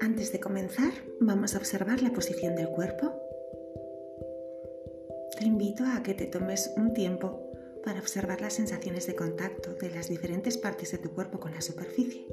Antes 0.00 0.32
de 0.32 0.40
comenzar, 0.40 0.92
vamos 1.20 1.54
a 1.54 1.58
observar 1.58 2.02
la 2.02 2.10
posición 2.10 2.56
del 2.56 2.68
cuerpo. 2.70 3.12
Te 5.38 5.44
invito 5.44 5.84
a 5.84 6.02
que 6.02 6.14
te 6.14 6.26
tomes 6.26 6.72
un 6.76 6.92
tiempo 6.92 7.52
para 7.84 8.00
observar 8.00 8.40
las 8.40 8.54
sensaciones 8.54 9.06
de 9.06 9.14
contacto 9.14 9.74
de 9.74 9.90
las 9.90 10.08
diferentes 10.08 10.58
partes 10.58 10.90
de 10.90 10.98
tu 10.98 11.12
cuerpo 11.14 11.38
con 11.38 11.52
la 11.52 11.60
superficie. 11.60 12.26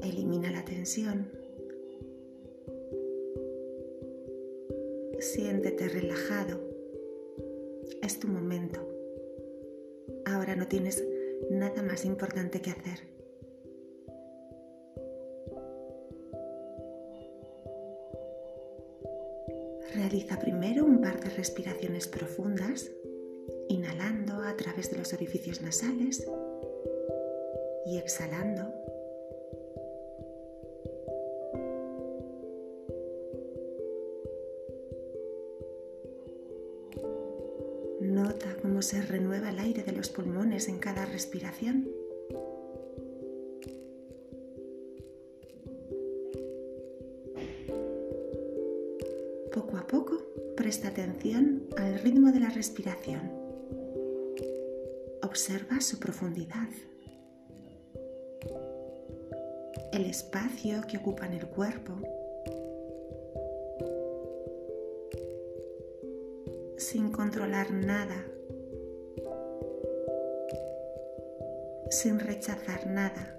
Elimina 0.00 0.50
la 0.50 0.64
tensión. 0.64 1.45
Relajado. 5.78 6.60
Es 8.02 8.18
tu 8.18 8.28
momento. 8.28 8.80
Ahora 10.24 10.56
no 10.56 10.66
tienes 10.66 11.04
nada 11.50 11.82
más 11.82 12.04
importante 12.04 12.60
que 12.60 12.70
hacer. 12.70 13.00
Realiza 19.94 20.38
primero 20.38 20.84
un 20.84 21.00
par 21.00 21.20
de 21.20 21.30
respiraciones 21.30 22.08
profundas, 22.08 22.90
inhalando 23.68 24.42
a 24.42 24.56
través 24.56 24.90
de 24.90 24.98
los 24.98 25.12
orificios 25.12 25.62
nasales 25.62 26.26
y 27.86 27.98
exhalando. 27.98 28.72
Nota 38.16 38.56
cómo 38.62 38.80
se 38.80 39.02
renueva 39.02 39.50
el 39.50 39.58
aire 39.58 39.82
de 39.82 39.92
los 39.92 40.08
pulmones 40.08 40.68
en 40.68 40.78
cada 40.78 41.04
respiración. 41.04 41.86
Poco 49.52 49.76
a 49.76 49.86
poco, 49.86 50.16
presta 50.56 50.88
atención 50.88 51.64
al 51.76 51.98
ritmo 51.98 52.32
de 52.32 52.40
la 52.40 52.48
respiración. 52.48 53.20
Observa 55.22 55.82
su 55.82 55.98
profundidad, 55.98 56.70
el 59.92 60.06
espacio 60.06 60.80
que 60.88 60.96
ocupa 60.96 61.26
en 61.26 61.34
el 61.34 61.46
cuerpo 61.48 62.00
sin 66.90 67.10
controlar 67.10 67.72
nada, 67.72 68.24
sin 71.90 72.20
rechazar 72.20 72.86
nada, 72.86 73.36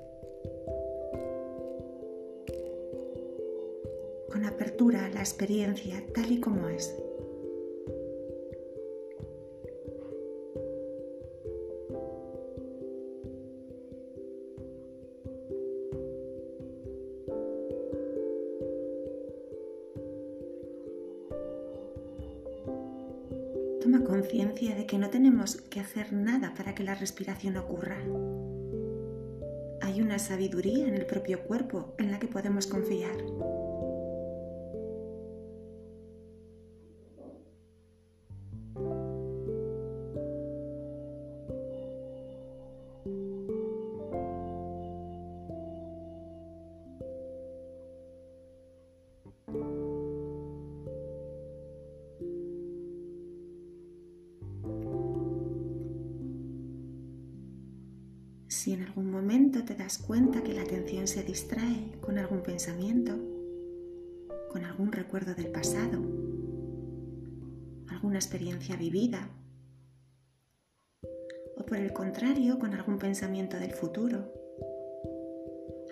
con 4.30 4.44
apertura 4.44 5.06
a 5.06 5.09
la 5.09 5.22
experiencia 5.22 6.03
tal 6.14 6.30
y 6.30 6.42
como 6.42 6.68
es. 6.68 6.94
Toma 23.88 24.03
conciencia 24.03 24.75
de 24.75 24.85
que 24.85 24.97
no 24.97 25.09
tenemos 25.09 25.55
que 25.55 25.80
hacer 25.80 26.11
nada 26.11 26.53
para 26.57 26.75
que 26.75 26.83
la 26.83 26.93
respiración 26.93 27.56
ocurra. 27.56 27.95
Hay 29.79 30.01
una 30.01 30.19
sabiduría 30.19 30.85
en 30.85 30.95
el 30.95 31.06
propio 31.06 31.39
cuerpo 31.44 31.95
en 31.97 32.12
la 32.12 32.19
que 32.19 32.28
podemos 32.28 32.67
confiar. 32.67 33.16
Si 58.67 58.73
en 58.73 58.81
algún 58.81 59.09
momento 59.09 59.63
te 59.63 59.75
das 59.75 59.97
cuenta 59.97 60.44
que 60.44 60.53
la 60.53 60.63
atención 60.63 61.07
se 61.07 61.23
distrae 61.23 61.89
con 62.01 62.17
algún 62.17 62.44
pensamiento, 62.44 63.13
con 64.51 64.66
algún 64.66 64.91
recuerdo 64.91 65.33
del 65.33 65.51
pasado, 65.51 66.00
alguna 67.88 68.17
experiencia 68.17 68.75
vivida, 68.75 69.29
o 71.56 71.66
por 71.66 71.77
el 71.77 71.94
contrario 71.94 72.59
con 72.59 72.73
algún 72.73 73.00
pensamiento 73.00 73.57
del 73.57 73.72
futuro, 73.72 74.33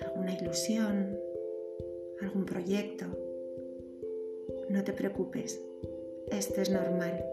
alguna 0.01 0.33
ilusión, 0.37 1.17
algún 2.21 2.43
proyecto, 2.43 3.05
no 4.67 4.83
te 4.83 4.91
preocupes, 4.91 5.61
esto 6.29 6.59
es 6.59 6.69
normal. 6.69 7.25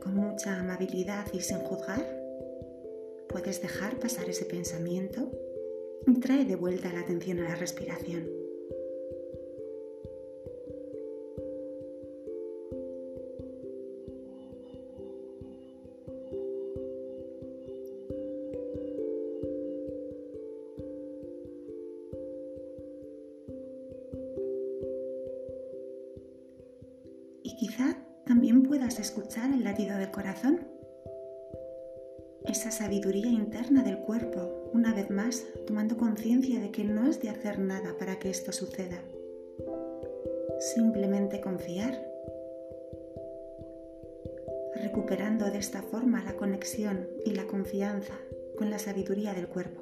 Con 0.00 0.14
mucha 0.14 0.58
amabilidad 0.58 1.26
y 1.34 1.40
sin 1.40 1.58
juzgar, 1.58 2.21
puedes 3.32 3.62
dejar 3.62 3.98
pasar 3.98 4.28
ese 4.28 4.44
pensamiento 4.44 5.30
y 6.06 6.20
trae 6.20 6.44
de 6.44 6.54
vuelta 6.54 6.92
la 6.92 7.00
atención 7.00 7.40
a 7.40 7.48
la 7.48 7.54
respiración. 7.54 8.28
Y 27.42 27.56
quizá 27.56 27.96
también 28.26 28.62
puedas 28.62 29.00
escuchar 29.00 29.52
el 29.52 29.64
latido 29.64 29.96
del 29.96 30.10
corazón 30.10 30.71
esa 32.46 32.70
sabiduría 32.70 33.28
interna 33.28 33.82
del 33.82 33.98
cuerpo, 33.98 34.70
una 34.72 34.92
vez 34.92 35.10
más, 35.10 35.44
tomando 35.66 35.96
conciencia 35.96 36.60
de 36.60 36.70
que 36.70 36.84
no 36.84 37.08
has 37.08 37.20
de 37.20 37.30
hacer 37.30 37.58
nada 37.58 37.96
para 37.98 38.18
que 38.18 38.30
esto 38.30 38.52
suceda. 38.52 39.00
Simplemente 40.74 41.40
confiar, 41.40 42.04
recuperando 44.74 45.50
de 45.50 45.58
esta 45.58 45.82
forma 45.82 46.24
la 46.24 46.36
conexión 46.36 47.08
y 47.24 47.32
la 47.32 47.46
confianza 47.46 48.14
con 48.56 48.70
la 48.70 48.78
sabiduría 48.78 49.34
del 49.34 49.48
cuerpo. 49.48 49.81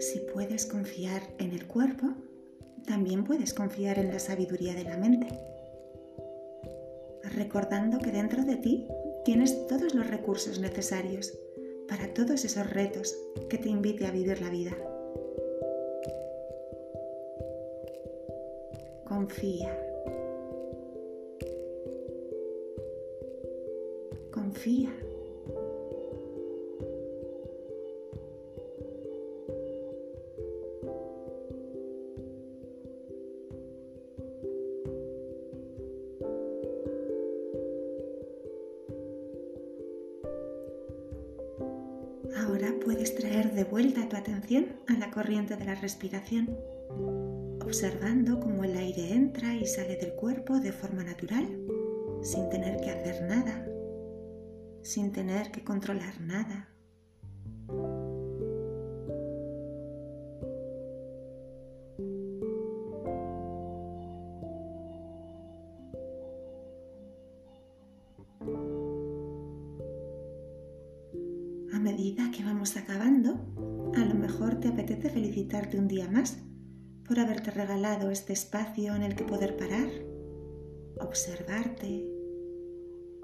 Si 0.00 0.20
puedes 0.20 0.66
confiar 0.66 1.22
en 1.38 1.52
el 1.52 1.66
cuerpo, 1.66 2.08
también 2.86 3.24
puedes 3.24 3.54
confiar 3.54 3.98
en 3.98 4.08
la 4.08 4.18
sabiduría 4.18 4.74
de 4.74 4.84
la 4.84 4.96
mente. 4.96 5.26
Recordando 7.22 7.98
que 7.98 8.12
dentro 8.12 8.44
de 8.44 8.56
ti 8.56 8.86
tienes 9.24 9.66
todos 9.66 9.94
los 9.94 10.06
recursos 10.06 10.60
necesarios 10.60 11.36
para 11.88 12.12
todos 12.14 12.44
esos 12.44 12.70
retos 12.70 13.16
que 13.48 13.58
te 13.58 13.68
invite 13.68 14.06
a 14.06 14.10
vivir 14.10 14.40
la 14.40 14.50
vida. 14.50 14.76
Confía. 19.04 19.76
Confía. 24.30 25.05
Ahora 42.34 42.74
puedes 42.84 43.14
traer 43.14 43.52
de 43.52 43.64
vuelta 43.64 44.08
tu 44.08 44.16
atención 44.16 44.80
a 44.88 44.94
la 44.94 45.10
corriente 45.10 45.56
de 45.56 45.64
la 45.64 45.74
respiración, 45.74 46.56
observando 47.62 48.40
cómo 48.40 48.64
el 48.64 48.76
aire 48.76 49.12
entra 49.12 49.54
y 49.54 49.66
sale 49.66 49.96
del 49.96 50.14
cuerpo 50.14 50.58
de 50.58 50.72
forma 50.72 51.04
natural, 51.04 51.46
sin 52.22 52.48
tener 52.48 52.80
que 52.80 52.90
hacer 52.90 53.22
nada, 53.22 53.66
sin 54.82 55.12
tener 55.12 55.50
que 55.50 55.64
controlar 55.64 56.20
nada. 56.20 56.75
Medida 71.96 72.30
que 72.30 72.44
vamos 72.44 72.76
acabando, 72.76 73.38
a 73.94 74.04
lo 74.04 74.14
mejor 74.14 74.60
te 74.60 74.68
apetece 74.68 75.08
felicitarte 75.08 75.78
un 75.78 75.88
día 75.88 76.06
más 76.10 76.36
por 77.08 77.18
haberte 77.18 77.50
regalado 77.50 78.10
este 78.10 78.34
espacio 78.34 78.94
en 78.94 79.02
el 79.02 79.16
que 79.16 79.24
poder 79.24 79.56
parar, 79.56 79.88
observarte, 81.00 82.06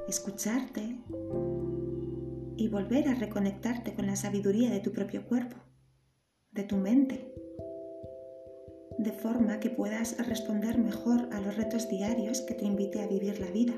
escucharte 0.08 0.96
y 2.56 2.68
volver 2.68 3.08
a 3.08 3.14
reconectarte 3.14 3.92
con 3.92 4.06
la 4.06 4.16
sabiduría 4.16 4.70
de 4.70 4.80
tu 4.80 4.90
propio 4.90 5.26
cuerpo, 5.26 5.56
de 6.52 6.62
tu 6.62 6.76
mente, 6.78 7.34
de 8.96 9.12
forma 9.12 9.60
que 9.60 9.68
puedas 9.68 10.16
responder 10.26 10.78
mejor 10.78 11.28
a 11.32 11.42
los 11.42 11.58
retos 11.58 11.90
diarios 11.90 12.40
que 12.40 12.54
te 12.54 12.64
invite 12.64 13.02
a 13.02 13.06
vivir 13.06 13.38
la 13.38 13.50
vida, 13.50 13.74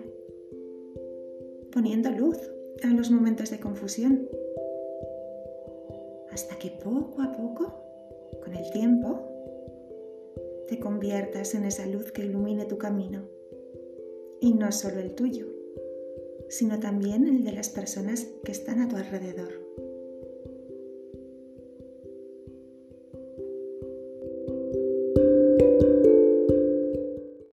poniendo 1.73 2.13
luz 2.13 2.39
a 2.85 2.95
los 2.95 3.11
momentos 3.11 3.51
de 3.51 3.59
confusión 3.59 4.29
hasta 6.35 6.59
que 6.59 6.71
poco 6.71 7.23
a 7.23 7.33
poco, 7.33 7.81
con 8.43 8.55
el 8.57 8.69
tiempo, 8.73 9.31
te 10.67 10.81
conviertas 10.81 11.55
en 11.55 11.65
esa 11.65 11.87
luz 11.87 12.11
que 12.11 12.25
ilumine 12.25 12.65
tu 12.65 12.77
camino. 12.77 13.29
Y 14.41 14.53
no 14.53 14.73
solo 14.73 14.99
el 14.99 15.15
tuyo, 15.15 15.47
sino 16.49 16.81
también 16.81 17.29
el 17.29 17.45
de 17.45 17.53
las 17.53 17.69
personas 17.69 18.27
que 18.45 18.51
están 18.51 18.81
a 18.81 18.89
tu 18.89 18.97
alrededor. 18.97 19.64